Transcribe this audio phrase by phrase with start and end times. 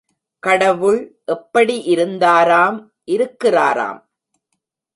[0.39, 1.21] கடவுள்
[1.25, 2.77] எப்படி இருந்தாராம்
[3.11, 3.99] இருக்கிறாராம்?